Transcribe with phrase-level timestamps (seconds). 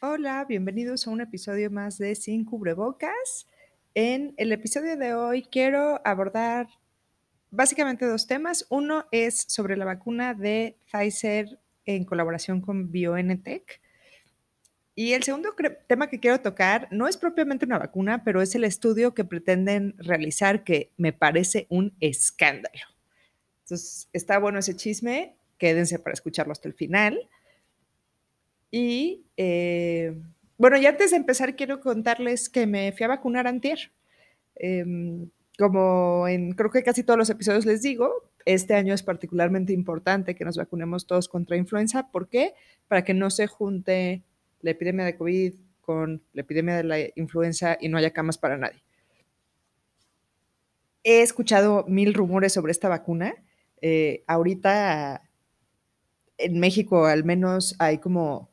[0.00, 3.48] Hola, bienvenidos a un episodio más de Sin Cubrebocas.
[3.94, 6.68] En el episodio de hoy quiero abordar
[7.50, 8.64] básicamente dos temas.
[8.70, 13.80] Uno es sobre la vacuna de Pfizer en colaboración con BioNTech.
[14.94, 15.56] Y el segundo
[15.88, 19.96] tema que quiero tocar no es propiamente una vacuna, pero es el estudio que pretenden
[19.98, 22.86] realizar que me parece un escándalo.
[23.64, 27.28] Entonces, está bueno ese chisme, quédense para escucharlo hasta el final.
[28.70, 30.14] Y eh,
[30.58, 33.92] bueno, y antes de empezar, quiero contarles que me fui a vacunar antier.
[34.56, 39.72] Em, como en creo que casi todos los episodios les digo, este año es particularmente
[39.72, 42.10] importante que nos vacunemos todos contra influenza.
[42.10, 42.54] ¿Por qué?
[42.88, 44.24] Para que no se junte
[44.60, 48.56] la epidemia de COVID con la epidemia de la influenza y no haya camas para
[48.56, 48.82] nadie.
[51.04, 53.34] He escuchado mil rumores sobre esta vacuna.
[53.80, 55.22] Eh, ahorita
[56.36, 58.50] en México al menos hay como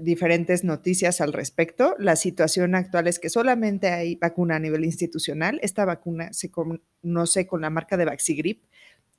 [0.00, 1.94] diferentes noticias al respecto.
[1.98, 5.58] La situación actual es que solamente hay vacuna a nivel institucional.
[5.62, 8.62] Esta vacuna se conoce con la marca de Vaxigrip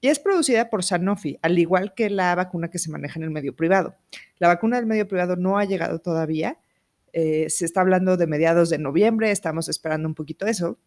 [0.02, 3.32] y es producida por Sanofi, al igual que la vacuna que se maneja en el
[3.32, 3.96] medio privado.
[4.38, 6.58] La vacuna del medio privado no ha llegado todavía.
[7.14, 10.78] Eh, se está hablando de mediados de noviembre, estamos esperando un poquito eso.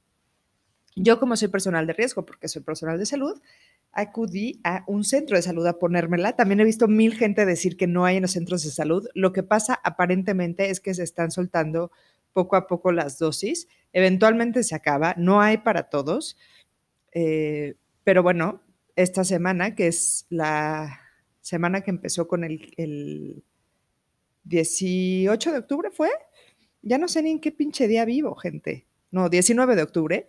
[0.97, 3.41] Yo como soy personal de riesgo, porque soy personal de salud,
[3.97, 6.37] acudí a un centro de salud a ponérmela.
[6.37, 9.09] También he visto mil gente decir que no hay en los centros de salud.
[9.15, 11.91] Lo que pasa aparentemente es que se están soltando
[12.33, 13.69] poco a poco las dosis.
[13.93, 16.37] Eventualmente se acaba, no hay para todos.
[17.13, 17.75] Eh,
[18.05, 18.63] pero bueno,
[18.95, 21.01] esta semana, que es la
[21.41, 23.43] semana que empezó con el, el
[24.45, 26.11] 18 de octubre, ¿fue?
[26.83, 28.87] Ya no sé ni en qué pinche día vivo, gente.
[29.11, 30.29] No, 19 de octubre.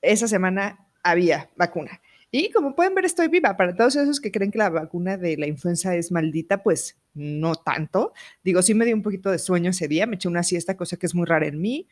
[0.00, 2.00] Esa semana había vacuna.
[2.36, 3.56] Y como pueden ver, estoy viva.
[3.56, 7.54] Para todos esos que creen que la vacuna de la influenza es maldita, pues no
[7.54, 8.12] tanto.
[8.42, 10.96] Digo, sí me dio un poquito de sueño ese día, me eché una siesta, cosa
[10.96, 11.86] que es muy rara en mí.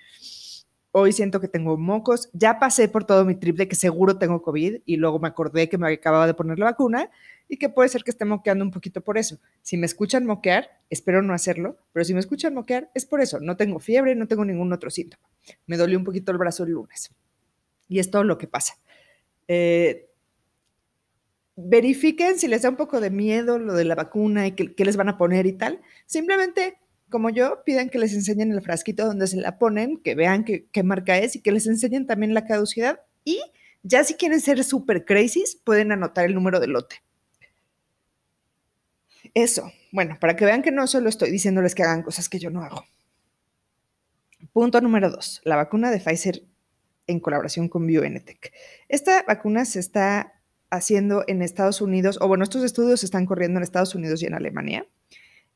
[0.91, 2.29] Hoy siento que tengo mocos.
[2.33, 5.69] Ya pasé por todo mi trip de que seguro tengo COVID y luego me acordé
[5.69, 7.09] que me acababa de poner la vacuna
[7.49, 9.39] y que puede ser que esté moqueando un poquito por eso.
[9.63, 13.39] Si me escuchan moquear, espero no hacerlo, pero si me escuchan moquear es por eso.
[13.39, 15.23] No tengo fiebre, no tengo ningún otro síntoma.
[15.69, 17.15] Me dolió un poquito el brazo el lunes.
[17.89, 18.75] Y es todo lo que pasa.
[19.47, 20.09] Eh,
[21.57, 24.97] verifiquen si les da un poco de miedo lo de la vacuna y qué, les
[24.97, 25.81] van a poner y tal.
[26.07, 26.79] Simplemente,
[27.11, 30.83] como yo, piden que les enseñen el frasquito donde se la ponen, que vean qué,
[30.83, 33.01] marca es y que les enseñen también la caducidad.
[33.25, 33.41] Y
[33.83, 37.03] ya si quieren ser súper crazy, pueden anotar el número de lote.
[39.35, 42.51] Eso, bueno, para que vean que no solo estoy diciéndoles que hagan cosas que yo
[42.51, 42.85] no hago.
[44.53, 46.43] Punto número dos, la vacuna de Pfizer
[47.07, 48.53] en colaboración con BioNTech.
[48.89, 50.42] Esta vacuna se está
[50.73, 54.35] haciendo en Estados Unidos, o bueno, estos estudios están corriendo en Estados Unidos y en
[54.35, 54.87] Alemania.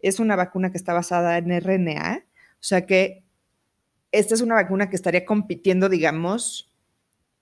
[0.00, 3.24] Es una vacuna que está basada en RNA, o sea que
[4.12, 6.70] esta es una vacuna que estaría compitiendo, digamos,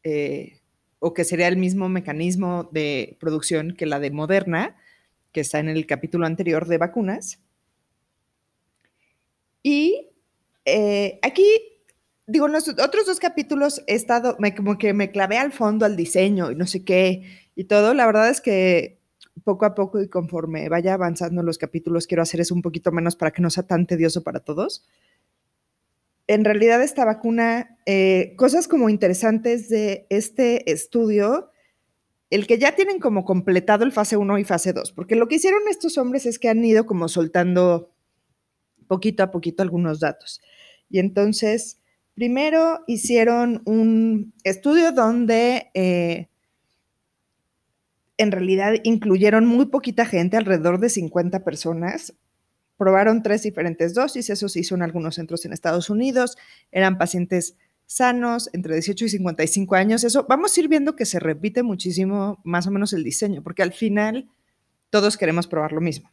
[0.04, 0.60] eh,
[1.00, 4.76] o que sería el mismo mecanismo de producción que la de Moderna,
[5.32, 7.40] que está en el capítulo anterior de vacunas.
[9.64, 10.10] Y
[10.64, 11.44] eh, aquí,
[12.28, 15.84] digo, en los otros dos capítulos he estado, me, como que me clavé al fondo
[15.84, 17.94] al diseño y no sé qué, y todo.
[17.94, 19.00] La verdad es que
[19.42, 23.16] poco a poco y conforme vaya avanzando los capítulos, quiero hacer eso un poquito menos
[23.16, 24.86] para que no sea tan tedioso para todos.
[26.26, 31.50] En realidad, esta vacuna, eh, cosas como interesantes de este estudio,
[32.30, 35.36] el que ya tienen como completado el fase 1 y fase 2, porque lo que
[35.36, 37.92] hicieron estos hombres es que han ido como soltando
[38.88, 40.40] poquito a poquito algunos datos.
[40.88, 41.80] Y entonces,
[42.14, 46.28] primero hicieron un estudio donde eh,
[48.16, 52.14] en realidad incluyeron muy poquita gente, alrededor de 50 personas.
[52.76, 56.36] Probaron tres diferentes dosis, eso se hizo en algunos centros en Estados Unidos,
[56.72, 60.04] eran pacientes sanos, entre 18 y 55 años.
[60.04, 63.62] Eso vamos a ir viendo que se repite muchísimo más o menos el diseño, porque
[63.62, 64.28] al final
[64.90, 66.10] todos queremos probar lo mismo.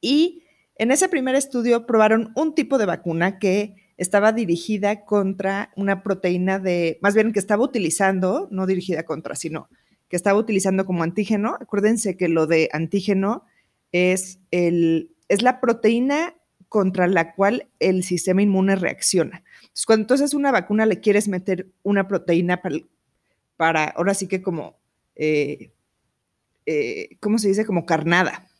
[0.00, 0.44] Y
[0.76, 6.58] en ese primer estudio probaron un tipo de vacuna que estaba dirigida contra una proteína
[6.58, 9.68] de, más bien que estaba utilizando, no dirigida contra, sino
[10.12, 11.56] que estaba utilizando como antígeno.
[11.58, 13.46] Acuérdense que lo de antígeno
[13.92, 16.34] es, el, es la proteína
[16.68, 19.42] contra la cual el sistema inmune reacciona.
[19.62, 22.60] Entonces, cuando entonces una vacuna le quieres meter una proteína
[23.56, 24.76] para, ahora sí que como,
[25.16, 25.72] eh,
[26.66, 27.64] eh, ¿cómo se dice?
[27.64, 28.50] Como carnada,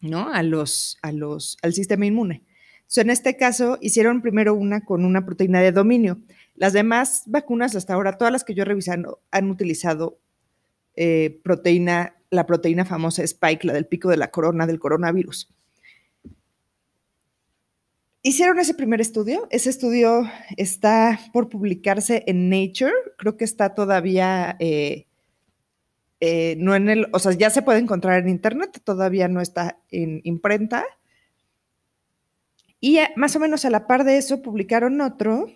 [0.00, 0.32] ¿no?
[0.32, 2.42] A los, a los, al sistema inmune.
[2.78, 6.18] Entonces, en este caso, hicieron primero una con una proteína de dominio.
[6.56, 10.18] Las demás vacunas hasta ahora, todas las que yo he revisado, han utilizado
[10.96, 15.48] eh, proteína, la proteína famosa Spike, la del pico de la corona del coronavirus.
[18.26, 19.46] hicieron ese primer estudio.
[19.50, 20.24] Ese estudio
[20.56, 22.92] está por publicarse en Nature.
[23.18, 25.06] Creo que está todavía, eh,
[26.18, 29.78] eh, no en el, o sea, ya se puede encontrar en Internet, todavía no está
[29.90, 30.84] en imprenta.
[32.80, 35.48] Y más o menos a la par de eso publicaron otro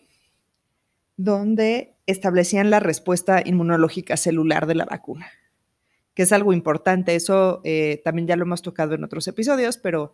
[1.16, 5.28] donde establecían la respuesta inmunológica celular de la vacuna,
[6.14, 7.14] que es algo importante.
[7.14, 10.12] Eso eh, también ya lo hemos tocado en otros episodios, pero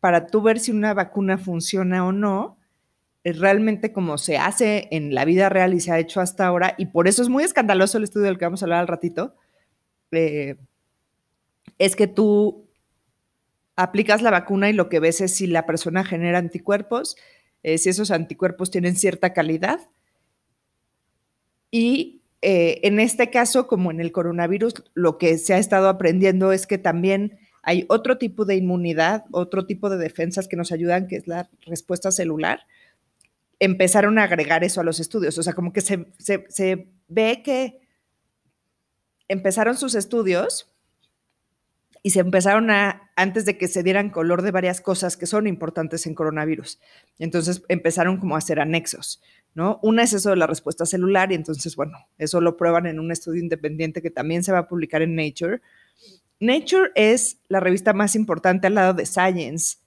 [0.00, 2.58] para tú ver si una vacuna funciona o no,
[3.24, 6.74] es realmente como se hace en la vida real y se ha hecho hasta ahora,
[6.76, 9.36] y por eso es muy escandaloso el estudio del que vamos a hablar al ratito,
[10.10, 10.56] eh,
[11.78, 12.68] es que tú
[13.76, 17.16] aplicas la vacuna y lo que ves es si la persona genera anticuerpos,
[17.62, 19.80] eh, si esos anticuerpos tienen cierta calidad.
[21.72, 26.52] Y eh, en este caso, como en el coronavirus, lo que se ha estado aprendiendo
[26.52, 31.08] es que también hay otro tipo de inmunidad, otro tipo de defensas que nos ayudan,
[31.08, 32.66] que es la respuesta celular.
[33.58, 35.38] Empezaron a agregar eso a los estudios.
[35.38, 37.80] O sea, como que se, se ve que
[39.28, 40.72] empezaron sus estudios
[42.02, 45.46] y se empezaron a, antes de que se dieran color de varias cosas que son
[45.46, 46.80] importantes en coronavirus.
[47.18, 49.22] Entonces empezaron como a hacer anexos,
[49.54, 49.78] ¿no?
[49.82, 53.12] Una es eso de la respuesta celular y entonces, bueno, eso lo prueban en un
[53.12, 55.60] estudio independiente que también se va a publicar en Nature.
[56.40, 59.78] Nature es la revista más importante al lado de Science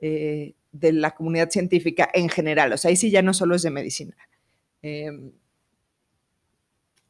[0.00, 3.62] eh, de la comunidad científica en general, o sea, ahí sí ya no solo es
[3.62, 4.16] de medicina.
[4.82, 5.32] Em,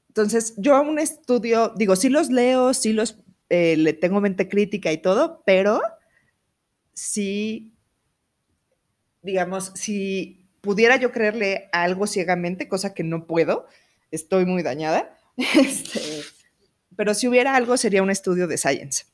[0.08, 3.18] entonces, yo un estudio, digo, sí los leo, sí los
[3.48, 5.80] eh, le tengo mente crítica y todo, pero
[6.92, 7.74] si,
[9.22, 13.66] digamos, si pudiera yo creerle algo ciegamente, cosa que no puedo,
[14.10, 16.00] estoy muy dañada, este,
[16.96, 19.04] pero si hubiera algo sería un estudio de Science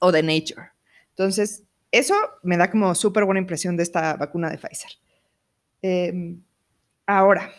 [0.00, 0.72] o de Nature.
[1.10, 1.62] Entonces,
[1.92, 4.90] eso me da como súper buena impresión de esta vacuna de Pfizer.
[5.82, 6.42] Em,
[7.06, 7.52] ahora,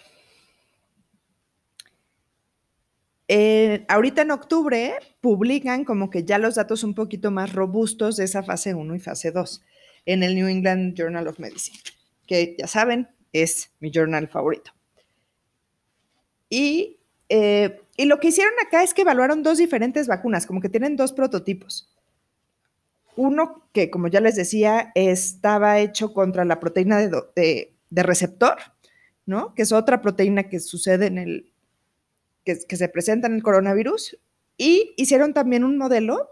[3.88, 8.44] ahorita en octubre publican como que ya los datos un poquito más robustos de esa
[8.44, 9.62] fase 1 y fase 2
[10.06, 11.80] en el New England Journal of Medicine,
[12.32, 14.72] que ya saben, es mi journal favorito.
[16.48, 20.70] Y, eh, y lo que hicieron acá es que evaluaron dos diferentes vacunas, como que
[20.70, 21.94] tienen dos prototipos.
[23.18, 28.56] Uno que, como ya les decía, estaba hecho contra la proteína de, de receptor,
[29.26, 29.54] ¿no?
[29.54, 31.52] Que es otra proteína que sucede en el,
[32.46, 34.18] que, se presenta en el coronavirus
[34.56, 36.30] y hicieron también un modelo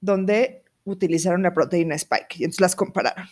[0.00, 3.26] donde utilizaron la proteína Spike y entonces las compararon.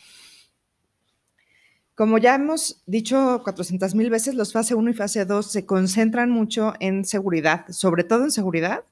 [2.02, 6.30] Como ya hemos dicho 400 mil veces, los fase 1 y fase 2 se concentran
[6.30, 8.82] mucho en seguridad, sobre todo en seguridad.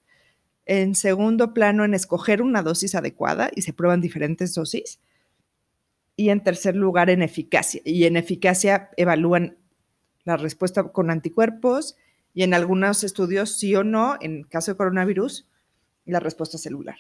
[0.65, 5.01] En segundo plano, en escoger una dosis adecuada y se prueban diferentes dosis.
[6.15, 7.83] Y en tercer lugar, en eficacia.
[7.85, 9.57] Y en eficacia evalúan
[10.23, 11.97] la respuesta con anticuerpos
[12.33, 15.49] y en algunos estudios sí o no, en caso de coronavirus,
[16.05, 16.99] la respuesta celular.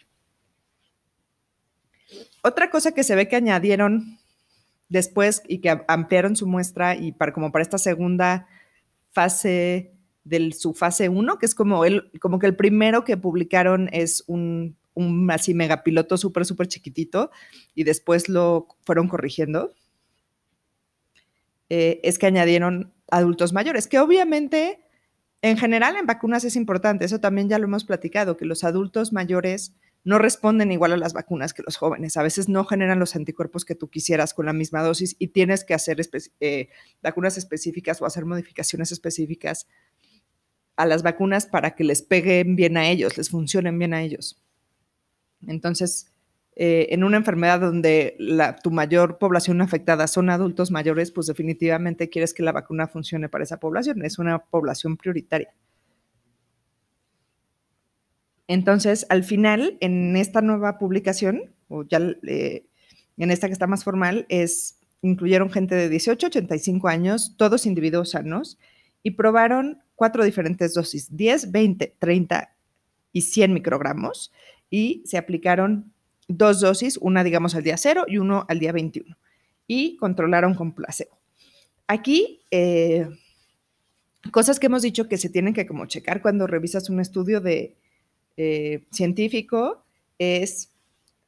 [2.43, 4.19] Otra cosa que se ve que añadieron
[4.91, 8.47] después y que ampliaron su muestra y para como para esta segunda
[9.13, 9.95] fase
[10.25, 14.23] de su fase 1, que es como, el, como que el primero que publicaron es
[14.27, 17.31] un, un así megapiloto súper, súper chiquitito
[17.75, 19.73] y después lo fueron corrigiendo,
[21.71, 24.81] eh, es que añadieron adultos mayores, que obviamente
[25.43, 29.13] en general, en vacunas es importante, eso también ya lo hemos platicado, que los adultos
[29.13, 32.17] mayores no responden igual a las vacunas que los jóvenes.
[32.17, 35.65] A veces no generan los anticuerpos que tú quisieras con la misma dosis y tienes
[35.65, 36.01] que hacer
[36.41, 36.69] eh,
[37.03, 39.67] vacunas específicas o hacer modificaciones específicas
[40.77, 44.43] a las vacunas para que les peguen bien a ellos, les funcionen bien a ellos.
[45.47, 46.11] Entonces,
[46.57, 48.17] eh, en una enfermedad donde
[48.63, 53.45] tu mayor población afectada son adultos mayores, pues definitivamente quieres que la vacuna funcione para
[53.45, 54.05] esa población.
[54.05, 55.55] Es una población prioritaria.
[58.51, 62.67] Entonces, al final, en esta nueva publicación, o ya eh,
[63.17, 67.65] en esta que está más formal, es incluyeron gente de 18 a 85 años, todos
[67.65, 68.59] individuos sanos,
[69.05, 72.57] y probaron cuatro diferentes dosis, 10, 20, 30
[73.13, 74.33] y 100 microgramos,
[74.69, 75.93] y se aplicaron
[76.27, 79.17] dos dosis, una digamos al día cero y uno al día 21,
[79.69, 81.21] y controlaron con placebo.
[81.87, 83.09] Aquí, eh,
[84.33, 87.77] cosas que hemos dicho que se tienen que como checar cuando revisas un estudio de
[88.37, 89.85] eh, científico
[90.19, 90.71] es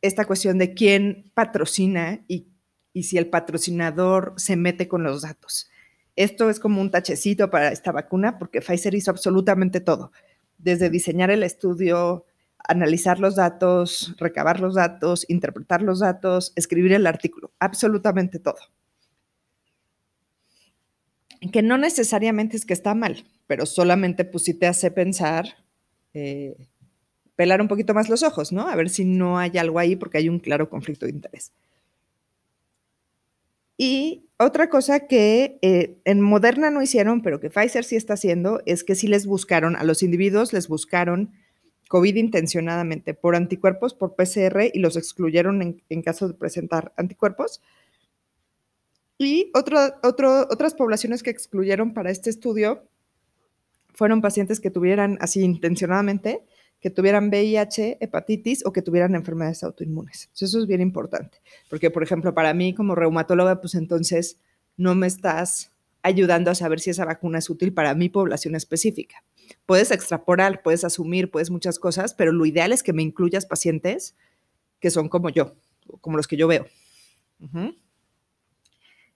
[0.03, 2.49] esta cuestión de quién patrocina y,
[2.95, 5.71] si el patrocinador se mete con los datos.
[6.15, 10.13] Esto es como un tachecito para esta vacuna porque Pfizer hizo absolutamente todo,
[10.59, 12.27] desde diseñar el estudio,
[12.59, 18.59] analizar los datos, recabar los datos, interpretar los datos, escribir el artículo, absolutamente todo.
[21.51, 25.47] Que no necesariamente es que está mal, pero solamente pues sí te hace pensar,
[26.15, 26.57] eh,
[27.43, 28.69] pelar un poquito más los ojos, ¿no?
[28.69, 31.51] A ver si no hay algo ahí porque hay un claro conflicto de interés.
[33.77, 38.63] Y otra cosa que eh, en Moderna no hicieron, pero que Pfizer sí está haciendo,
[38.65, 41.33] es que sí les buscaron, a los individuos les buscaron
[41.89, 47.61] COVID intencionadamente por anticuerpos, por PCR, y los excluyeron en, caso de presentar anticuerpos.
[49.19, 52.85] Y otras poblaciones que excluyeron para este estudio
[53.93, 56.45] fueron pacientes que tuvieran así intencionadamente
[56.83, 60.29] que tuvieran VIH, hepatitis o que tuvieran enfermedades autoinmunes.
[60.39, 61.39] Eso es bien importante,
[61.71, 64.39] porque por ejemplo, para mí como reumatóloga, pues entonces
[64.77, 65.71] no me estás
[66.03, 69.23] ayudando a saber si esa vacuna es útil para mi población específica.
[69.65, 74.17] Puedes extrapolar, puedes asumir, puedes muchas cosas, pero lo ideal es que me incluyas pacientes
[74.81, 75.55] que son como yo,
[76.01, 76.67] como los que yo veo.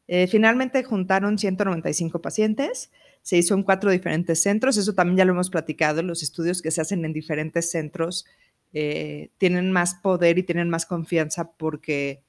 [0.06, 2.92] Eh, finalmente juntaron 195 pacientes
[3.26, 6.70] se hizo en cuatro diferentes centros, eso también ya lo hemos platicado, los estudios que
[6.70, 8.24] se hacen en diferentes centros
[8.72, 12.22] eh, tienen más poder y tienen más confianza porque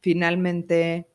[0.00, 1.06] finalmente,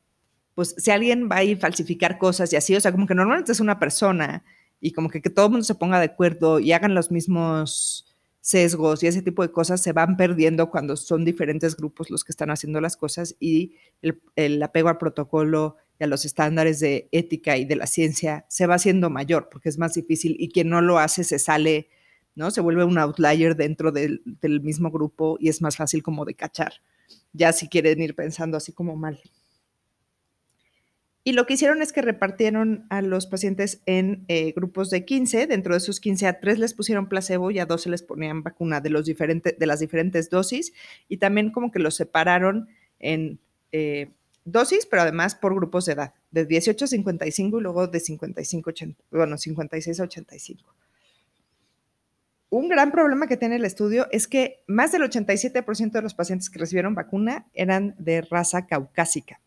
[0.53, 3.53] pues si alguien va a ir falsificar cosas y así, o sea, como que normalmente
[3.53, 4.43] es una persona
[4.79, 8.15] y como que, que todo el mundo se ponga de acuerdo y hagan los mismos
[8.39, 12.33] sesgos y ese tipo de cosas se van perdiendo cuando son diferentes grupos los que
[12.33, 13.77] están haciendo las cosas y
[14.35, 18.67] el apego al protocolo y a los estándares de ética y de la ciencia se
[18.67, 21.89] va haciendo mayor porque es más difícil y quien no lo hace se sale,
[22.35, 22.51] ¿no?
[22.51, 24.21] Se vuelve un outlier dentro del,
[24.61, 26.73] mismo grupo y es más fácil como de cachar,
[27.33, 29.19] ya si quieren ir pensando así como mal.
[31.23, 35.47] Y lo que hicieron es que repartieron a los pacientes en eh, grupos de 15.
[35.47, 38.43] Dentro de esos 15, a 3 les pusieron placebo y a 2 se les ponían
[38.43, 40.71] vacuna de, los diferentes, de las diferentes dosis.
[41.09, 43.41] Y también como que los separaron en
[43.73, 44.11] eh,
[44.51, 48.69] dosis, pero además por grupos de edad, de 18 a 55 y luego de 55
[48.69, 50.73] 80, bueno, 56 a 85.
[52.49, 56.49] Un gran problema que tiene el estudio es que más del 87% de los pacientes
[56.49, 59.41] que recibieron vacuna eran de raza caucásica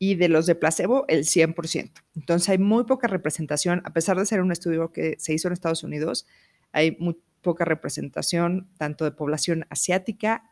[0.00, 1.92] y de los de placebo el 100%.
[2.16, 5.52] Entonces hay muy poca representación, a pesar de ser un estudio que se hizo en
[5.52, 6.26] Estados Unidos,
[6.72, 10.50] hay muy poca representación tanto de población asiática,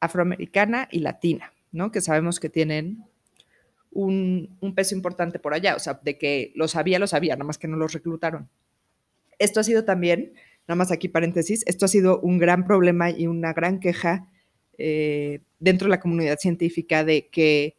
[0.00, 1.92] afroamericana y latina, ¿no?
[1.92, 3.04] Que sabemos que tienen
[3.90, 7.58] un, peso importante por allá, o sea, de que lo sabía, lo sabía, nada más
[7.58, 8.48] que no los reclutaron.
[9.38, 10.34] Esto ha sido también,
[10.66, 14.28] nada más aquí paréntesis, esto ha sido un gran problema y una gran queja
[14.78, 17.76] eh, dentro de la comunidad científica de que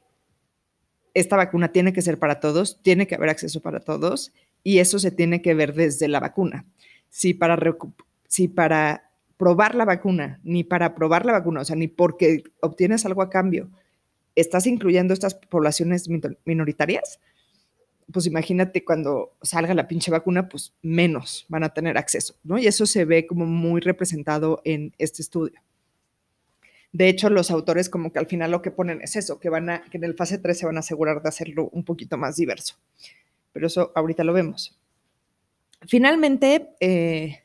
[1.14, 5.00] esta vacuna tiene que ser para todos, tiene que haber acceso para todos y eso
[5.00, 6.66] se tiene que ver desde la vacuna.
[7.10, 7.58] Si para,
[8.28, 13.06] si para probar la vacuna, ni para probar la vacuna, o sea, ni porque obtienes
[13.06, 13.70] algo a cambio,
[14.40, 16.08] estás incluyendo estas poblaciones
[16.46, 17.20] minoritarias,
[18.12, 22.58] pues imagínate cuando salga la pinche vacuna, pues menos van a tener acceso, ¿no?
[22.58, 25.62] Y eso se ve como muy representado en este estudio.
[26.92, 29.70] De hecho, los autores como que al final lo que ponen es eso, que van
[29.70, 32.36] a, que en el fase 3 se van a asegurar de hacerlo un poquito más
[32.36, 32.78] diverso.
[33.54, 34.80] Pero eso ahorita lo vemos.
[35.88, 37.44] Finalmente, eh,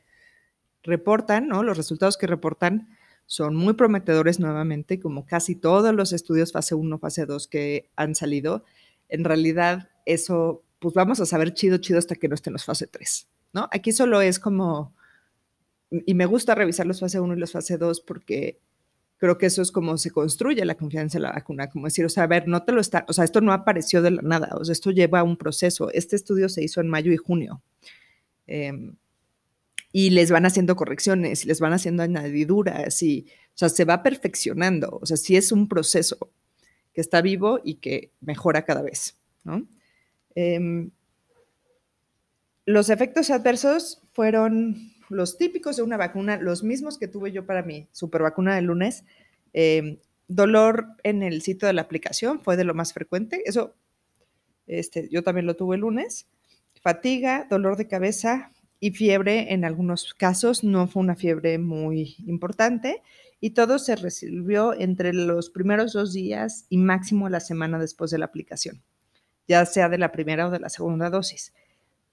[0.83, 1.61] reportan, ¿no?
[1.61, 2.89] Los resultados que reportan
[3.25, 8.15] son muy prometedores nuevamente, como casi todos los estudios fase 1, fase 2 que han
[8.15, 8.63] salido.
[9.09, 13.27] En realidad, eso, pues vamos a saber chido, chido hasta que no estemos fase 3,
[13.53, 13.67] ¿no?
[13.71, 14.93] Aquí solo es como,
[15.89, 18.59] y me gusta revisar los fase 1 y los fase 2 porque
[19.17, 22.09] creo que eso es como se construye la confianza en la vacuna, como decir, o
[22.09, 24.49] sea, a ver, no te lo está, o sea, esto no apareció de la nada,
[24.59, 25.89] o sea, esto lleva un proceso.
[25.91, 27.61] Este estudio se hizo en mayo y junio.
[28.45, 28.71] Eh,
[29.97, 34.99] y les van haciendo correcciones, les van haciendo añadiduras y, o sea, se va perfeccionando.
[35.01, 36.33] O sea, sí es un proceso
[36.93, 39.15] que está vivo y que mejora cada vez.
[40.35, 40.91] Em,
[42.65, 47.63] los efectos adversos fueron los típicos de una vacuna, los mismos que tuve yo para
[47.63, 49.05] mi super vacuna del lunes.
[49.53, 53.43] Em, dolor en el sitio de la aplicación fue de lo más frecuente.
[53.45, 53.73] Eso,
[54.67, 56.27] este, yo también lo tuve el lunes.
[56.81, 58.51] Fatiga, dolor de cabeza,
[58.85, 63.01] y fiebre en algunos casos, no fue una fiebre muy importante
[63.39, 68.19] y todo se resolvió entre los primeros dos días y máximo la semana después de
[68.19, 68.83] la aplicación,
[69.47, 71.51] ya sea de la primera o de la segunda dosis.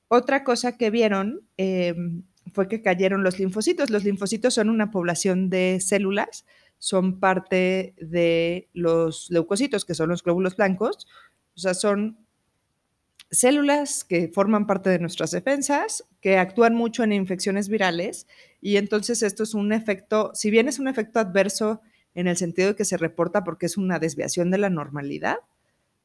[0.08, 2.22] Otra cosa que vieron em,
[2.54, 3.90] fue que cayeron los linfocitos.
[3.90, 6.46] Los linfocitos son una población de células,
[6.78, 11.06] son parte de los leucocitos, que son los glóbulos blancos,
[11.54, 12.21] o sea, son
[13.32, 18.28] células que forman parte de nuestras defensas, que actúan mucho en infecciones virales,
[18.60, 21.80] y entonces esto es un efecto, si bien es un efecto adverso
[22.14, 25.38] en el sentido de que se reporta porque es una desviación de la normalidad,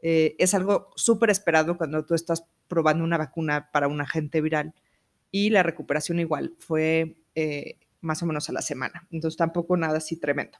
[0.01, 4.73] eh, es algo súper esperado cuando tú estás probando una vacuna para un agente viral
[5.29, 9.07] y la recuperación igual fue eh, más o menos a la semana.
[9.11, 10.57] Entonces tampoco nada así tremendo.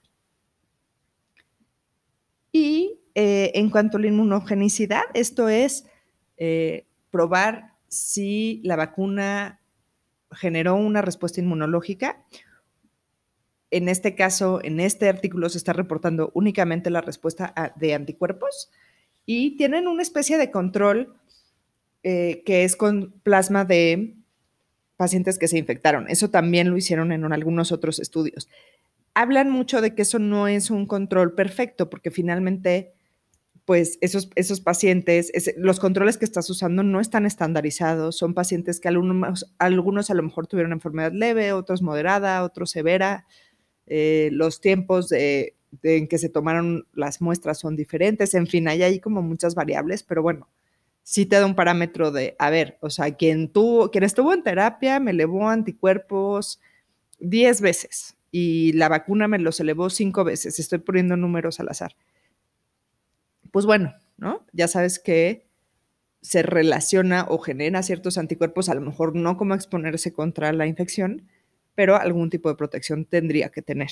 [2.52, 5.86] Y eh, en cuanto a la inmunogenicidad, esto es
[7.10, 9.60] probar si la vacuna
[10.32, 12.24] generó una respuesta inmunológica.
[13.72, 18.70] En este caso, en este artículo se está reportando únicamente la respuesta de anticuerpos
[19.26, 21.16] y tienen una especie de control
[22.04, 24.16] eh, que es con plasma de
[24.96, 26.10] pacientes que se infectaron.
[26.10, 28.48] Eso también lo hicieron en algunos otros estudios.
[29.14, 32.94] Hablan mucho de que eso no es un control perfecto porque finalmente,
[33.68, 38.16] pues esos, esos pacientes, los controles que estás usando no están estandarizados.
[38.16, 43.26] Son pacientes que algunos, algunos a lo mejor tuvieron enfermedad leve, otros moderada, otros severa.
[43.86, 48.84] Eh, los tiempos de en que se tomaron las muestras son diferentes, en fin, hay
[48.84, 50.48] ahí como muchas variables, pero bueno,
[51.04, 54.44] sí te da un parámetro de, a ver, o sea, quien, tuvo, quien estuvo en
[54.44, 56.62] terapia me elevó anticuerpos
[57.20, 61.98] 10 veces y la vacuna me los elevó 5 veces, estoy poniendo números al azar.
[63.58, 64.46] Pues bueno, ¿no?
[64.54, 65.48] Ya sabes que
[66.22, 71.28] se relaciona o genera ciertos anticuerpos, a lo mejor no como exponerse contra la infección,
[71.74, 73.90] pero algún tipo de protección tendría que tener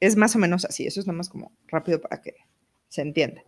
[0.00, 2.36] es más o menos así, eso es nada más como rápido para que
[2.88, 3.42] se entienda.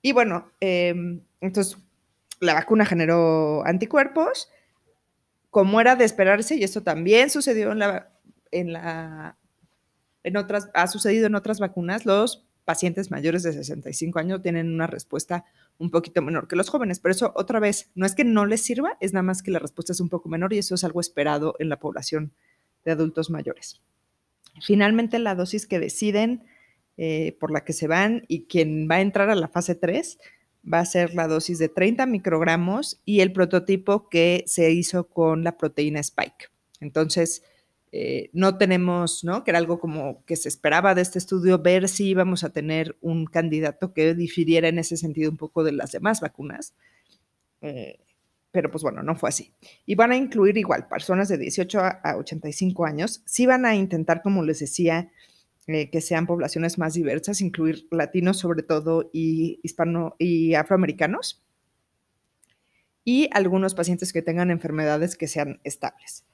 [0.00, 1.78] Y bueno, em, entonces
[2.40, 4.50] la vacuna generó anticuerpos,
[5.48, 8.10] como era de esperarse, y esto también sucedió en la,
[8.50, 9.36] en la,
[10.24, 14.86] en otras, ha sucedido en otras vacunas, los pacientes mayores de 65 años tienen una
[14.86, 15.44] respuesta
[15.78, 18.62] un poquito menor que los jóvenes, pero eso otra vez, no es que no les
[18.62, 21.00] sirva, es nada más que la respuesta es un poco menor y eso es algo
[21.00, 22.32] esperado en la población
[22.84, 23.80] de adultos mayores.
[24.60, 26.44] Finalmente, la dosis que deciden
[26.98, 30.18] eh, por la que se van y quien va a entrar a la fase 3
[30.72, 35.42] va a ser la dosis de 30 microgramos y el prototipo que se hizo con
[35.42, 36.50] la proteína Spike.
[36.80, 37.42] Entonces,
[37.94, 39.44] eh, no tenemos, ¿no?
[39.44, 42.96] Que era algo como que se esperaba de este estudio, ver si íbamos a tener
[43.02, 46.74] un candidato que difiriera en ese sentido un poco de las demás vacunas.
[47.60, 48.00] Eh,
[48.50, 49.54] pero pues bueno, no fue así.
[49.84, 53.22] Y van a incluir igual personas de 18 a 85 años.
[53.26, 55.10] Sí van a intentar, como les decía,
[55.66, 61.42] eh, que sean poblaciones más diversas, incluir latinos sobre todo y hispano y afroamericanos.
[63.04, 66.24] Y algunos pacientes que tengan enfermedades que sean estables.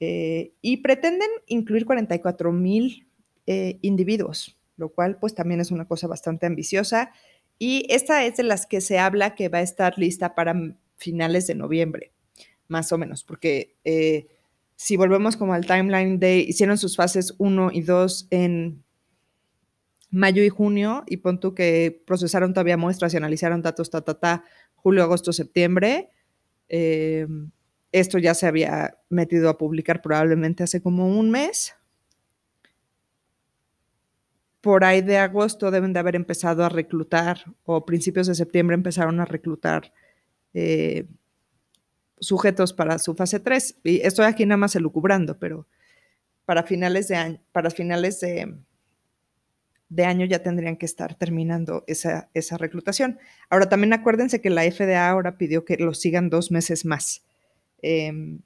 [0.00, 3.06] Eh, y pretenden incluir 44 mil
[3.46, 7.12] eh, individuos, lo cual pues también es una cosa bastante ambiciosa.
[7.58, 10.54] Y esta es de las que se habla que va a estar lista para
[10.96, 12.12] finales de noviembre,
[12.68, 14.26] más o menos, porque eh,
[14.76, 18.82] si volvemos como al timeline de, hicieron sus fases 1 y 2 en
[20.10, 24.18] mayo y junio, y pon tú que procesaron todavía muestras y analizaron datos, ta, ta,
[24.18, 26.10] ta, julio, agosto, septiembre.
[27.94, 31.76] Esto ya se había metido a publicar probablemente hace como un mes.
[34.60, 39.20] Por ahí de agosto deben de haber empezado a reclutar, o principios de septiembre empezaron
[39.20, 39.92] a reclutar
[40.54, 41.06] eh,
[42.18, 43.76] sujetos para su fase 3.
[43.84, 45.68] Y estoy aquí nada más elucubrando, pero
[46.46, 48.56] para finales de año, para finales de,
[49.88, 53.20] de año ya tendrían que estar terminando esa, esa, reclutación.
[53.50, 57.22] Ahora también acuérdense que la FDA ahora pidió que lo sigan dos meses más.
[57.86, 58.40] Em,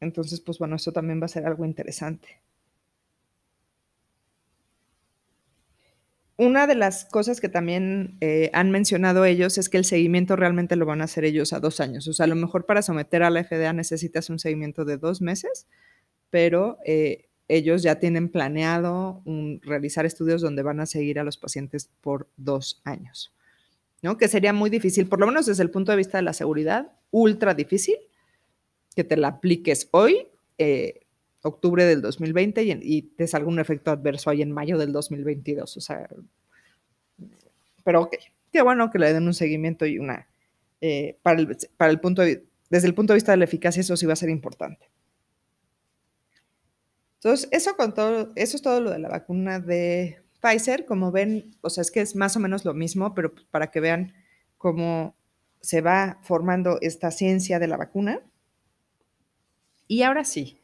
[0.00, 2.42] entonces, pues bueno, eso también va a ser algo interesante.
[6.38, 10.76] una de las cosas que también eh, han mencionado ellos es que el seguimiento realmente
[10.76, 12.08] lo van a hacer ellos a dos años.
[12.08, 15.20] O sea, a lo mejor para someter a la FDA necesitas un seguimiento de dos
[15.20, 15.66] meses,
[16.30, 19.22] pero eh, ellos ya tienen planeado
[19.62, 23.32] realizar estudios donde van a seguir a los pacientes por dos años,
[24.02, 24.18] ¿no?
[24.18, 26.92] Que sería muy difícil, por lo menos desde el punto de vista de la seguridad,
[27.10, 27.96] ultra difícil
[28.94, 30.28] que te la apliques hoy.
[30.58, 31.00] Eh,
[31.42, 35.76] octubre del 2020 y, te salga un efecto adverso ahí en mayo del 2022.
[35.76, 36.08] O sea,
[37.84, 38.14] pero ok,
[38.52, 40.28] qué bueno que le den un seguimiento y una,
[40.80, 43.96] eh, para, el, para el punto desde el punto de vista de la eficacia, eso
[43.96, 44.88] sí va a ser importante.
[47.16, 50.84] Entonces, eso, con todo, eso es todo lo de la vacuna de Pfizer.
[50.84, 53.80] Como ven, o sea, es que es más o menos lo mismo, pero para que
[53.80, 54.12] vean
[54.58, 55.16] cómo
[55.60, 58.20] se va formando esta ciencia de la vacuna.
[59.88, 60.58] Y ahora sí,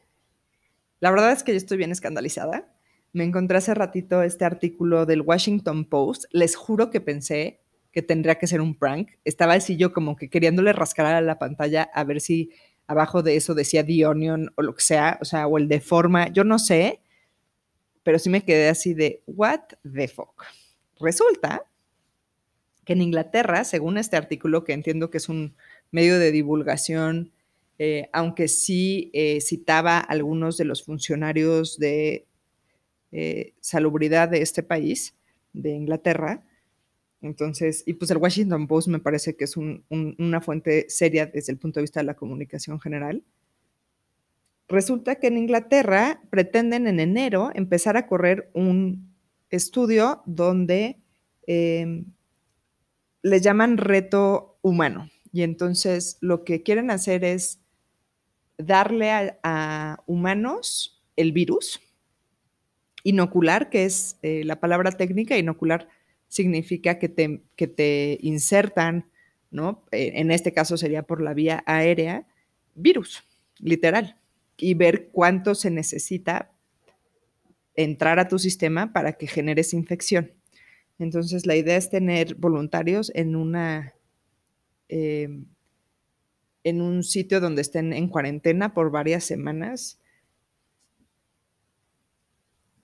[0.99, 2.67] la verdad es que yo estoy bien escandalizada.
[3.13, 6.25] Me encontré hace ratito este artículo del Washington Post.
[6.31, 7.61] Les juro que pensé
[7.91, 9.11] que tendría que ser un prank.
[9.23, 12.51] Estaba así yo como que queriéndole rascar a la pantalla a ver si
[12.85, 15.79] abajo de eso decía The Onion o lo que sea, o sea, o el de
[15.79, 17.01] forma, yo no sé,
[18.03, 20.43] pero sí me quedé así de, what the fuck.
[20.99, 21.65] Resulta
[22.85, 25.55] que en Inglaterra, según este artículo, que entiendo que es un
[25.91, 27.31] medio de divulgación,
[27.77, 32.25] eh, aunque sí eh, citaba algunos de los funcionarios de
[33.11, 35.15] eh, salubridad de este país,
[35.53, 36.43] de Inglaterra,
[37.21, 41.57] entonces, y pues el Washington Post me parece que es una fuente seria desde el
[41.57, 43.23] punto de vista de la comunicación general.
[44.69, 49.15] Resulta que en Inglaterra pretenden en enero empezar a correr un
[49.49, 50.99] estudio donde
[51.47, 52.03] eh,
[53.23, 55.09] le llaman reto humano.
[55.33, 57.59] Y entonces lo que quieren hacer es
[58.59, 61.81] darle a, humanos el virus,
[63.03, 65.87] inocular, que es eh, la palabra técnica, inocular
[66.27, 69.09] significa que te, que te insertan,
[69.49, 69.83] ¿no?
[69.91, 72.27] Eh, en este caso sería por la vía aérea,
[72.75, 73.23] virus,
[73.57, 74.18] literal,
[74.59, 76.51] y ver cuánto se necesita
[77.75, 80.33] entrar a tu sistema para que generes infección.
[80.99, 83.93] Entonces, la idea es tener voluntarios en una...
[84.89, 85.45] Em,
[86.63, 89.97] en un sitio donde estén en cuarentena por varias semanas.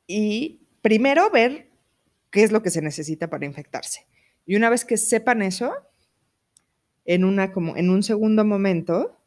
[0.08, 1.70] Y primero ver
[2.32, 4.08] qué es lo que se necesita para infectarse.
[4.46, 5.74] Y una vez que sepan eso,
[7.06, 9.18] en, una, como, en un segundo momento,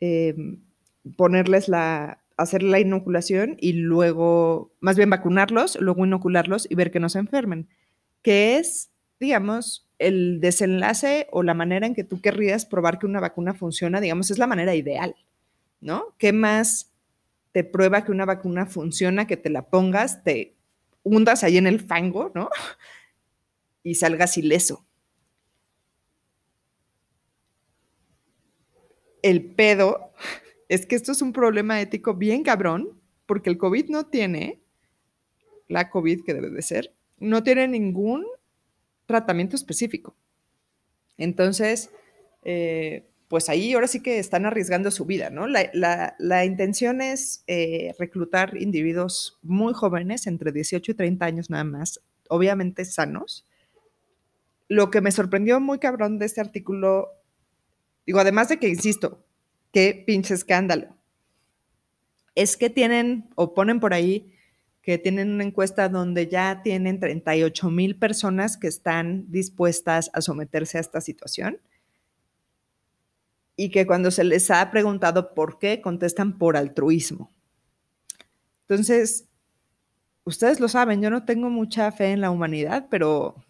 [0.00, 0.60] em,
[1.16, 7.00] ponerles la, hacer la inoculación y luego, más bien vacunarlos, luego inocularlos y ver que
[7.00, 7.68] no se enfermen,
[8.22, 8.90] que es,
[9.20, 14.00] digamos, el desenlace o la manera en que tú querrías probar que una vacuna funciona,
[14.00, 15.14] digamos, es la manera ideal,
[15.80, 16.14] ¿no?
[16.18, 16.90] ¿Qué más
[17.52, 20.56] te prueba que una vacuna funciona, que te la pongas, te
[21.04, 22.50] hundas ahí en el fango, ¿no?
[23.86, 24.86] Y salgas ileso.
[29.20, 30.10] El pedo
[30.68, 34.60] es que esto es un problema ético bien cabrón, porque el COVID no tiene,
[35.68, 38.26] la COVID que debe de ser, no tiene ningún
[39.06, 40.14] tratamiento específico.
[41.16, 41.90] Entonces,
[42.42, 45.46] eh, pues ahí ahora sí que están arriesgando su vida, ¿no?
[45.46, 52.00] La, intención es eh, reclutar individuos muy jóvenes, entre 18 y 30 años nada más,
[52.28, 53.46] obviamente sanos.
[54.68, 57.08] Lo que me sorprendió muy cabrón de este artículo,
[58.06, 59.24] digo, además de que, insisto,
[59.74, 60.96] qué pinche escándalo,
[62.36, 64.32] es que tienen o ponen por ahí
[64.82, 70.78] que tienen una encuesta donde ya tienen 38 mil personas que están dispuestas a someterse
[70.78, 71.58] a esta situación
[73.56, 77.32] y que cuando se les ha preguntado por qué, contestan por altruismo.
[78.68, 79.26] Entonces,
[80.24, 83.43] ustedes lo saben, yo no tengo mucha fe en la humanidad, pero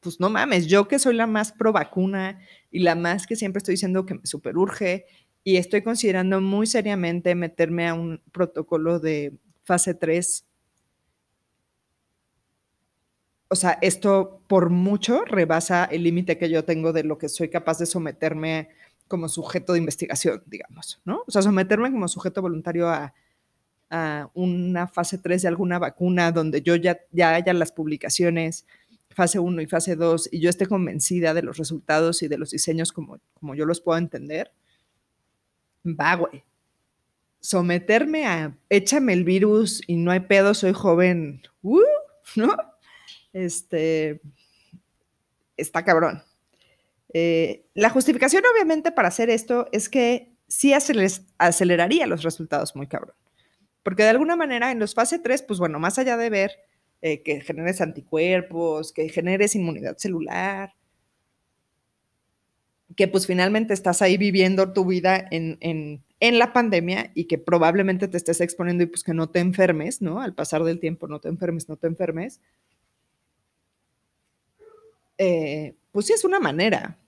[0.00, 3.58] pues no mames, yo que soy la más pro vacuna y la más que siempre
[3.58, 5.06] estoy diciendo que me superurge
[5.44, 9.34] y estoy considerando muy seriamente meterme a un protocolo de
[9.64, 10.46] fase 3.
[13.48, 17.48] O sea, esto por mucho rebasa el límite que yo tengo de lo que soy
[17.48, 18.68] capaz de someterme
[19.08, 21.24] como sujeto de investigación, digamos, ¿no?
[21.26, 23.12] O sea, someterme como sujeto voluntario a,
[24.34, 28.64] una fase 3 de alguna vacuna donde yo ya, ya haya las publicaciones,
[29.10, 32.50] fase 1 y fase 2, y yo esté convencida de los resultados y de los
[32.50, 34.52] diseños como, como yo los puedo entender,
[35.84, 36.44] va, güey.
[37.40, 41.80] Someterme a, échame el virus y no hay pedo, soy joven, uh,
[42.36, 42.56] ¿no?
[43.32, 44.20] Este,
[45.56, 46.22] está cabrón.
[47.12, 53.16] Eh, la justificación, obviamente, para hacer esto es que sí aceleraría los resultados muy cabrón.
[53.82, 56.52] Porque de alguna manera en los fase 3, pues bueno, más allá de ver
[57.02, 60.74] eh, que generes anticuerpos, que generes inmunidad celular,
[62.96, 67.38] que pues finalmente estás ahí viviendo tu vida en, en, en, la pandemia y que
[67.38, 70.20] probablemente te estés exponiendo y pues que no te enfermes, ¿no?
[70.20, 72.40] Al pasar del tiempo no te enfermes, no te enfermes.
[75.18, 76.98] Eh, pues sí es una manera,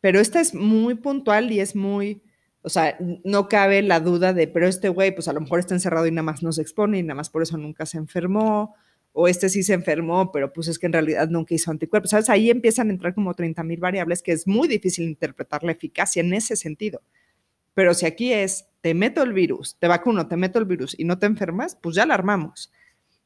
[0.00, 2.22] pero esta es muy puntual y es muy,
[2.62, 5.74] o sea, no cabe la duda de, pero este güey, pues a lo mejor está
[5.74, 8.74] encerrado y nada más no se expone y nada más por eso nunca se enfermó,
[9.12, 12.30] o este sí se enfermó, pero pues es que en realidad nunca hizo anticuerpos, ¿sabes?
[12.30, 16.20] Ahí empiezan a entrar como 30 mil variables que es muy difícil interpretar la eficacia
[16.20, 17.02] en ese sentido.
[17.74, 21.04] Pero si aquí es, te meto el virus, te vacuno, te meto el virus y
[21.04, 22.72] no te enfermas, pues ya la armamos.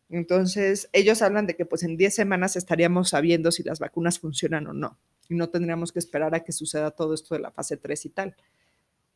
[0.09, 4.67] Entonces, ellos hablan de que pues en 10 semanas estaríamos sabiendo si las vacunas funcionan
[4.67, 4.99] o no.
[5.29, 8.09] Y no tendríamos que esperar a que suceda todo esto de la fase 3 y
[8.11, 8.37] tal.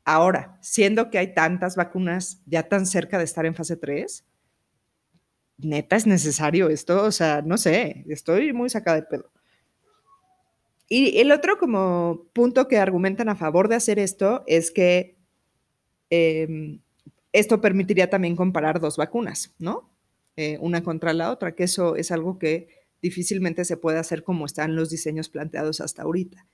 [0.05, 4.25] Ahora, siendo que hay tantas vacunas ya tan cerca de estar en fase 3,
[5.59, 9.31] neta es necesario esto, o sea, no sé, estoy muy sacada de pedo.
[10.89, 15.19] Y el otro como punto que argumentan a favor de hacer esto es que
[16.11, 16.81] em,
[17.33, 19.91] esto permitiría también comparar dos vacunas, ¿no?
[20.37, 22.69] Eh, una contra la otra, que eso es algo que
[23.03, 26.47] difícilmente se puede hacer como están los diseños planteados hasta ahorita.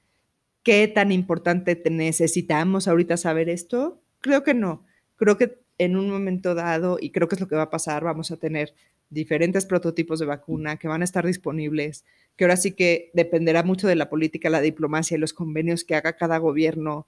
[0.63, 4.01] ¿Qué tan importante necesitamos ahorita saber esto?
[4.21, 4.85] Creo que no.
[5.17, 8.05] Creo que en un momento dado, y creo que es lo que va a pasar,
[8.05, 8.75] vamos a tener
[9.15, 12.05] diferentes prototipos de vacuna que van a estar disponibles,
[12.37, 15.95] que ahora sí que dependerá mucho de la política, la diplomacia y los convenios que
[15.95, 17.07] haga cada gobierno,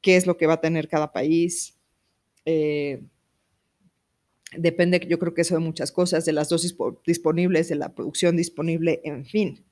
[0.00, 1.76] qué es lo que va a tener cada país.
[2.44, 3.02] Eh,
[4.56, 6.74] depende, yo creo que eso de muchas cosas, de las dosis
[7.06, 9.64] disponibles, de la producción disponible, en fin.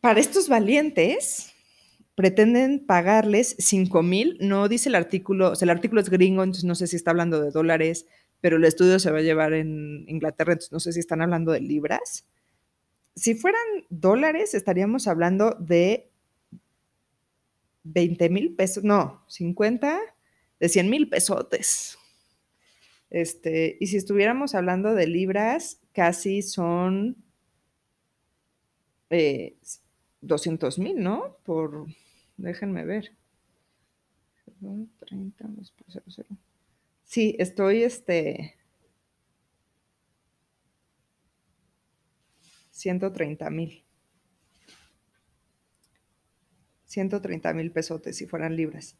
[0.00, 1.52] Para estos valientes,
[2.14, 6.64] pretenden pagarles 5 mil, no dice el artículo, o sea, el artículo es gringo, entonces
[6.64, 8.06] no sé si está hablando de dólares,
[8.40, 11.52] pero el estudio se va a llevar en Inglaterra, entonces no sé si están hablando
[11.52, 12.26] de libras.
[13.14, 16.10] Si fueran dólares, estaríamos hablando de
[17.84, 19.98] 20 mil pesos, no, 50,
[20.60, 21.98] de 100 mil pesotes.
[23.10, 27.16] Este, y si estuviéramos hablando de libras, casi son
[30.20, 31.36] 200 eh, mil, ¿no?
[31.44, 31.86] Por,
[32.36, 33.12] déjenme ver.
[35.00, 35.48] 30
[37.06, 38.56] Sí, estoy este.
[42.70, 43.84] 130 mil.
[46.84, 48.96] 130 mil pesotes si fueran libras.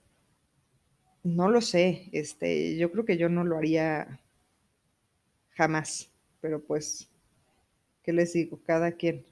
[1.25, 4.21] No lo sé, este, yo creo que yo no lo haría
[5.57, 7.11] jamás, pero pues,
[8.03, 8.61] ¿qué les digo?
[8.65, 9.27] Cada quien.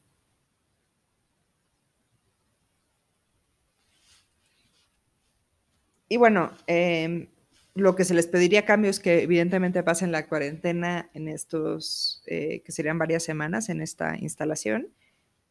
[6.09, 7.29] Y bueno, eh,
[7.75, 12.63] lo que se les pediría cambio es que evidentemente pasen la cuarentena en estos, eh,
[12.65, 14.89] que serían varias semanas en esta instalación,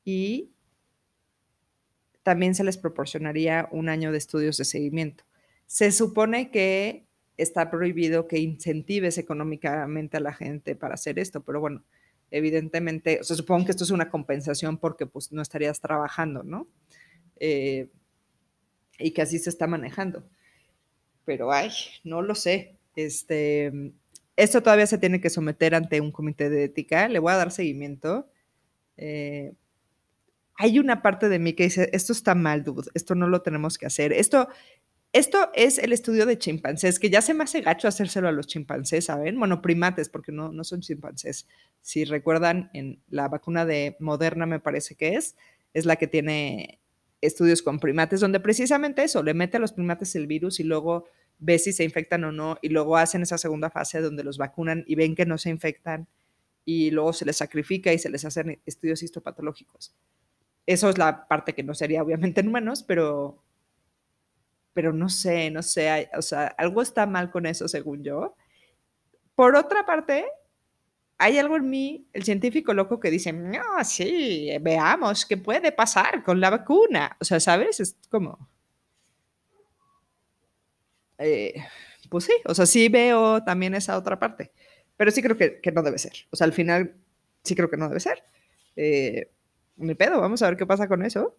[0.05, 0.49] y
[2.23, 5.25] también se les proporcionaría un año de estudios de seguimiento.
[5.65, 7.05] Se supone que
[7.36, 11.83] está prohibido que incentives económicamente a la gente para hacer esto, pero bueno,
[12.31, 16.67] evidentemente, o sea, supongo que esto es una compensación porque pues no estarías trabajando, ¿no?
[17.39, 17.89] Eh,
[18.97, 20.23] y que así se está manejando
[21.25, 21.71] pero ay,
[22.03, 22.75] no lo sé.
[22.95, 23.71] Este,
[24.36, 27.51] esto todavía se tiene que someter ante un comité de ética, le voy a dar
[27.51, 28.27] seguimiento.
[28.97, 29.53] Eh,
[30.55, 33.77] hay una parte de mí que dice, esto está mal, dude, esto no lo tenemos
[33.77, 34.13] que hacer.
[34.13, 34.47] Esto,
[35.12, 38.47] esto es el estudio de chimpancés, que ya se me hace gacho hacérselo a los
[38.47, 39.39] chimpancés, ¿saben?
[39.39, 41.47] Bueno, primates, porque no, no son chimpancés.
[41.81, 45.36] Si recuerdan, en la vacuna de Moderna me parece que es,
[45.73, 46.79] es la que tiene
[47.25, 51.05] estudios con primates, donde precisamente eso, le mete a los primates el virus y luego
[51.39, 54.83] ve si se infectan o no, y luego hacen esa segunda fase donde los vacunan
[54.88, 56.07] y ven que no se infectan,
[56.65, 59.93] y luego se les sacrifica y se les hacen estudios histopatológicos.
[60.65, 63.43] Eso es la parte que no sería obviamente en humanos, pero,
[64.73, 68.36] pero no sé, no sé, o sea, algo está mal con eso según yo.
[69.36, 70.25] Por otra parte,
[71.17, 76.23] hay algo en mí, el científico loco, que dice, no, sí, veamos qué puede pasar
[76.23, 77.17] con la vacuna.
[77.19, 77.80] O sea, ¿sabes?
[77.80, 78.49] Es como...
[81.19, 81.54] Eh,
[82.10, 84.52] pues sí, o sea, sí veo también esa otra parte,
[84.97, 86.13] pero sí creo que, no debe ser.
[86.32, 86.95] O sea, al final
[87.43, 88.23] sí creo que no debe ser.
[88.76, 89.32] Eh,
[89.97, 91.38] pedo, vamos a ver qué pasa con eso.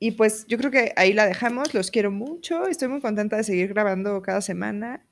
[0.00, 3.44] Y pues yo creo que ahí la dejamos, los quiero mucho, estoy muy contenta de
[3.44, 5.07] seguir grabando cada semana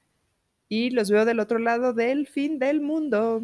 [0.68, 3.40] y los veo del otro lado del fin del mundo.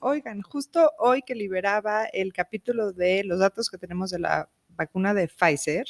[0.00, 5.12] Oigan, justo hoy que liberaba el capítulo de los datos que tenemos de la vacuna
[5.12, 5.86] de Pfizer,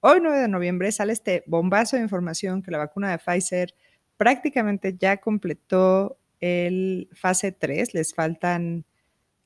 [0.00, 3.74] hoy 9 de noviembre sale este bombazo de información que la vacuna de Pfizer
[4.16, 8.84] prácticamente ya completó el fase 3, les faltan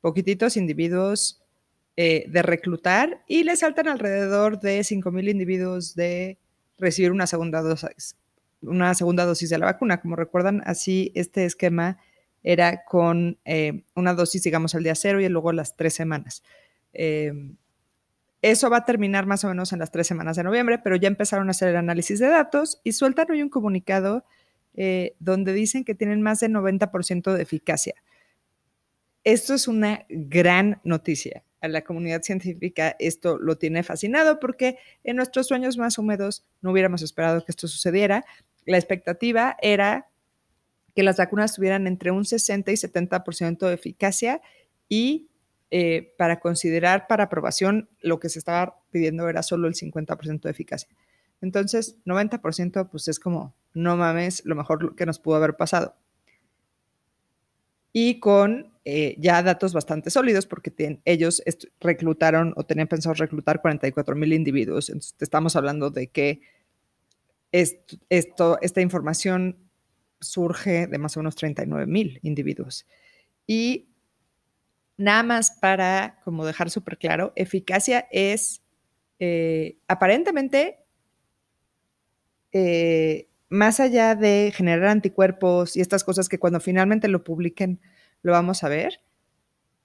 [0.02, 1.42] poquititos individuos
[1.98, 6.38] eh, de reclutar y le saltan alrededor de 5.000 individuos de
[6.76, 8.16] recibir una segunda, dosis,
[8.60, 10.02] una segunda dosis de la vacuna.
[10.02, 11.96] Como recuerdan, así este esquema
[12.42, 16.42] era con eh, una dosis, digamos, al día cero y luego las tres semanas.
[16.92, 17.56] Em,
[18.42, 21.08] eso va a terminar más o menos en las tres semanas de noviembre, pero ya
[21.08, 24.26] empezaron a hacer el análisis de datos y sueltan hoy un comunicado
[24.74, 27.94] eh, donde dicen que tienen más de 90% de eficacia.
[29.24, 35.16] Esto es una gran noticia a la comunidad científica esto lo tiene fascinado porque en
[35.16, 38.24] nuestros sueños más húmedos no hubiéramos esperado que esto sucediera.
[38.64, 40.08] La expectativa era
[40.94, 44.40] que las vacunas tuvieran entre un 60 y 70% de eficacia
[44.88, 45.28] y
[45.70, 50.50] eh, para considerar para aprobación lo que se estaba pidiendo era solo el 50% de
[50.50, 50.88] eficacia.
[51.40, 55.96] Entonces, 90% pues es como no mames, lo mejor que nos pudo haber pasado.
[57.98, 61.42] Y con eh, ya datos bastante sólidos, porque ellos
[61.80, 64.90] reclutaron o tenían pensado reclutar 44 mil individuos.
[64.90, 66.42] Entonces, estamos hablando de que
[67.52, 69.56] esto, esta información
[70.20, 72.84] surge de más o menos 39 mil individuos.
[73.46, 73.88] Y
[74.98, 78.60] nada más para como dejar súper claro, eficacia es
[79.20, 80.80] eh, aparentemente
[82.52, 87.80] eh, más allá de generar anticuerpos y estas cosas que cuando finalmente lo publiquen
[88.22, 89.00] lo vamos a ver,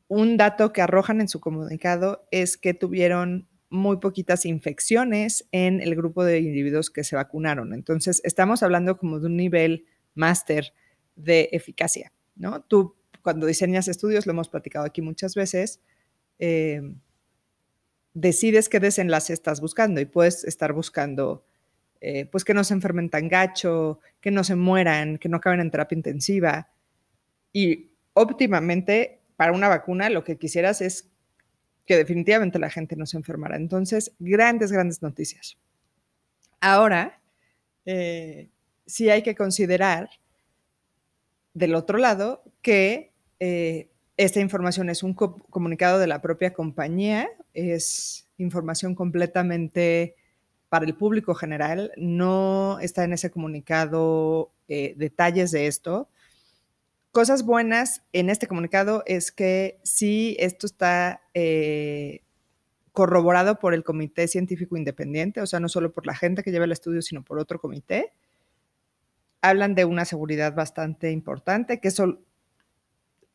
[0.08, 5.96] un dato que arrojan en su comunicado es que tuvieron muy poquitas infecciones en el
[5.96, 7.74] grupo de individuos que se vacunaron.
[7.74, 10.74] Entonces, estamos hablando como de un nivel máster
[11.16, 12.62] de eficacia, ¿no?
[12.64, 15.80] Tú, cuando diseñas estudios, lo hemos platicado aquí muchas veces,
[16.40, 16.82] eh,
[18.14, 21.46] decides qué desenlace estás buscando y puedes estar buscando
[22.02, 25.60] eh, pues que no se enfermen tan gacho, que no se mueran, que no acaben
[25.60, 26.70] en terapia intensiva.
[27.54, 31.12] Y óptimamente, para una vacuna, lo que quisieras es
[31.86, 33.56] que definitivamente la gente no se enfermara.
[33.56, 35.58] Entonces, grandes, grandes noticias.
[36.60, 37.22] Ahora,
[37.86, 38.50] eh,
[38.86, 40.10] sí hay que considerar
[41.54, 48.28] del otro lado que eh, esta información es un comunicado de la propia compañía, es
[48.38, 50.16] información completamente
[50.72, 51.92] para el público general.
[51.98, 56.08] No está en ese comunicado eh, detalles de esto.
[57.12, 62.22] Cosas buenas en este comunicado es que sí, esto está eh,
[62.94, 66.64] corroborado por el Comité Científico Independiente, o sea, no solo por la gente que lleva
[66.64, 68.14] el estudio, sino por otro comité.
[69.42, 72.22] Hablan de una seguridad bastante importante, que eso,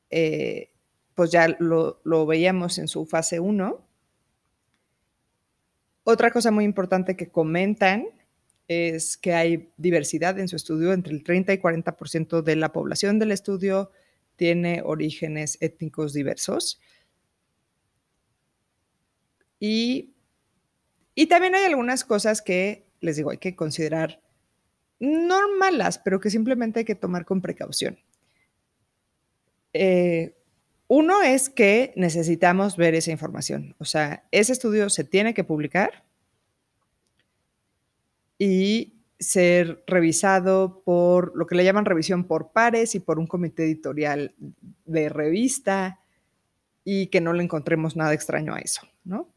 [0.08, 0.70] eh,
[1.14, 3.85] pues ya lo, lo veíamos en su fase 1
[6.08, 8.06] otra cosa muy importante que comentan
[8.68, 13.18] es que hay diversidad en su estudio, entre el 30 y 40% de la población
[13.18, 13.90] del estudio
[14.36, 16.80] tiene orígenes étnicos diversos.
[19.58, 20.14] Y,
[21.28, 24.22] también hay algunas cosas que, les digo, hay que considerar
[25.00, 27.98] no malas, pero que simplemente hay que tomar con precaución.
[29.72, 30.36] Eh,
[30.88, 33.74] uno es que necesitamos ver esa información.
[33.78, 36.04] O sea, ese estudio se tiene que publicar
[38.38, 43.64] y ser revisado por lo que le llaman revisión por pares y por un comité
[43.64, 44.34] editorial
[44.84, 46.00] de revista
[46.84, 49.28] y que no le encontremos nada extraño a eso, ¿no?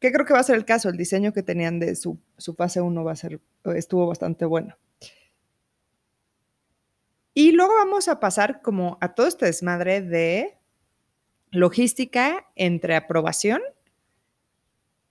[0.00, 0.88] ¿Qué creo que va a ser el caso?
[0.88, 3.38] El diseño que tenían de su, su fase 1 va a ser,
[3.76, 4.76] estuvo bastante bueno.
[7.40, 10.58] Y luego vamos a pasar como a todo este desmadre de
[11.50, 13.62] logística entre aprobación,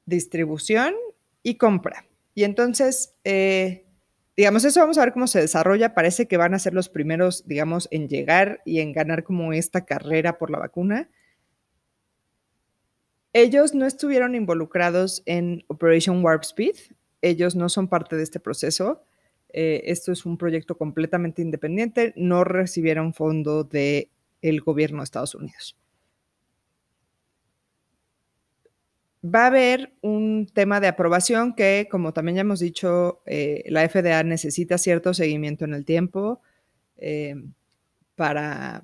[0.05, 0.93] distribución
[1.41, 2.05] y compra.
[2.35, 3.87] Y entonces, eh,
[4.37, 5.95] digamos, eso vamos a ver cómo se desarrolla.
[5.95, 9.87] Parece que van a ser los primeros, digamos, en llegar y en ganar como esta
[9.87, 11.09] carrera por la vacuna.
[13.33, 16.75] Ellos no estuvieron involucrados en Operation Warp Speed.
[17.23, 19.03] Ellos no son parte de este proceso.
[19.51, 24.09] Eh, esto es un proyecto completamente independiente, no recibieron fondo del
[24.41, 25.75] el gobierno de Estados Unidos.
[29.23, 33.87] Va a haber un tema de aprobación que, como también ya hemos dicho, eh, la
[33.87, 36.41] FDA necesita cierto seguimiento en el tiempo
[36.95, 37.35] eh,
[38.15, 38.83] para,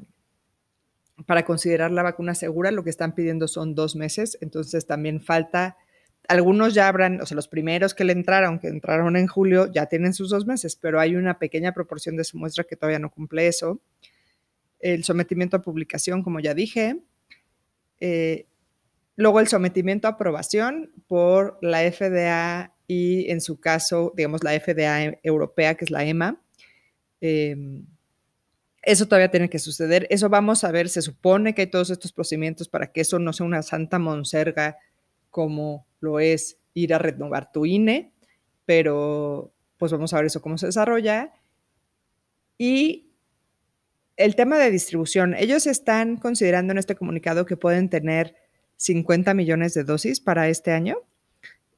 [1.25, 2.71] para considerar la vacuna segura.
[2.71, 5.77] Lo que están pidiendo son dos meses, entonces también falta
[6.27, 9.85] algunos ya habrán, o sea, los primeros que le entraron, que entraron en julio, ya
[9.87, 13.09] tienen sus dos meses, pero hay una pequeña proporción de su muestra que todavía no
[13.09, 13.81] cumple eso.
[14.79, 16.99] El sometimiento a publicación, como ya dije.
[17.99, 18.45] Eh,
[19.15, 25.19] luego el sometimiento a aprobación por la FDA y en su caso, digamos, la FDA
[25.23, 26.41] europea, que es la EMA.
[27.21, 27.85] Em,
[28.81, 30.05] eso todavía tiene que suceder.
[30.11, 30.89] Eso vamos a ver.
[30.89, 34.77] Se supone que hay todos estos procedimientos para que eso no sea una santa monserga
[35.35, 38.13] como lo es ir a renovar tu INE,
[38.65, 41.33] pero pues vamos a ver eso cómo se desarrolla.
[42.57, 43.11] Y
[44.15, 48.33] el tema de distribución, ellos están considerando en este comunicado que pueden tener
[48.77, 50.99] 50 millones de dosis para este año,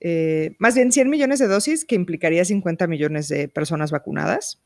[0.02, 4.62] eh, más bien 100 millones de dosis, que implicaría 50 millones de personas vacunadas.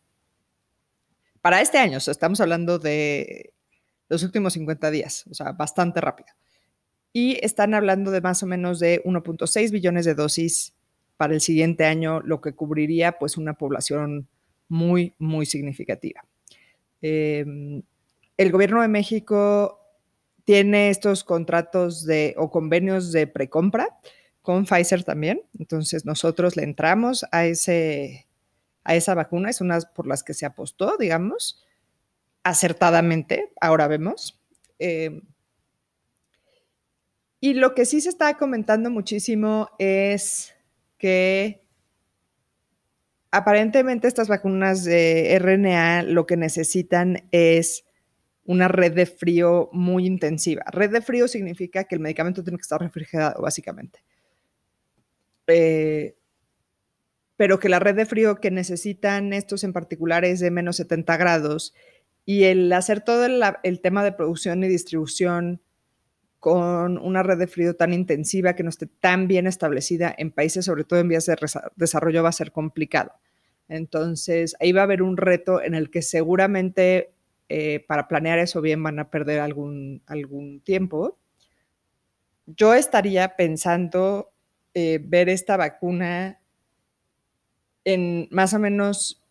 [1.39, 3.53] Para este año, estamos hablando de
[4.09, 6.33] los últimos 50 días, o sea, bastante rápido
[7.13, 10.73] y están hablando de más o menos de 1.6 billones de dosis
[11.17, 14.27] para el siguiente año, lo que cubriría pues una población
[14.69, 16.25] muy, muy significativa.
[17.01, 17.83] Em,
[18.37, 19.79] el gobierno de México
[20.45, 23.99] tiene estos contratos de, o convenios de precompra
[24.41, 28.27] con Pfizer también, entonces nosotros le entramos a ese,
[28.83, 31.63] a esa vacuna, es una por las que se apostó, digamos,
[32.43, 34.39] acertadamente, ahora vemos.
[34.79, 35.21] Eh,
[37.41, 40.53] y lo que sí se está comentando muchísimo es
[40.97, 41.67] que
[43.31, 47.83] aparentemente estas vacunas de RNA lo que necesitan es
[48.45, 50.63] una red de frío muy intensiva.
[50.71, 54.03] Red de frío significa que el medicamento tiene que estar refrigerado, básicamente.
[55.47, 56.15] Eh,
[57.37, 61.17] pero que la red de frío que necesitan estos en particular es de menos 70
[61.17, 61.73] grados
[62.23, 65.61] y el hacer todo el, tema de producción y distribución
[66.41, 70.65] con una red de frío tan intensiva que no esté tan bien establecida en países,
[70.65, 71.37] sobre todo en vías de
[71.75, 73.13] desarrollo, va a ser complicado.
[73.69, 77.13] Entonces, ahí va a haber un reto en el que seguramente
[77.47, 81.19] eh, para planear eso bien van a perder algún, algún tiempo.
[82.47, 84.33] Yo estaría pensando
[84.73, 86.39] eh, ver esta vacuna
[87.85, 89.21] en más o menos,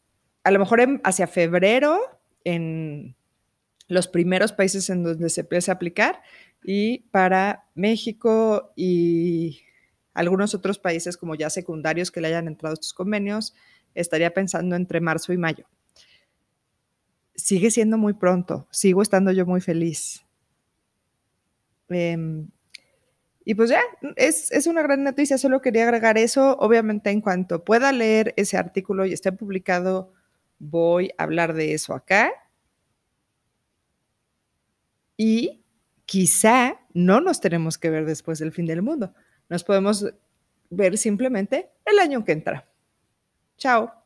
[0.45, 1.99] a lo mejor hacia febrero,
[2.45, 3.17] en
[3.91, 6.23] los primeros países en donde se empiece a aplicar,
[6.63, 9.63] y para México y
[10.15, 13.55] algunos otros países como ya secundarios que le hayan entrado estos convenios,
[13.95, 15.67] estaría pensando entre marzo y mayo.
[17.35, 20.25] Sigue siendo muy pronto, sigo estando yo muy feliz.
[21.89, 22.49] Em,
[23.45, 23.81] y pues ya,
[24.17, 26.57] es, es, una gran noticia, solo quería agregar eso.
[26.61, 30.13] Obviamente en cuanto pueda leer ese artículo y esté publicado,
[30.61, 32.31] voy a hablar de eso acá.
[35.23, 35.63] Y
[36.07, 39.13] quizá no nos tenemos que ver después del fin del mundo.
[39.51, 40.07] Nos podemos
[40.71, 42.67] ver simplemente el año que entra.
[43.59, 44.00] Chao.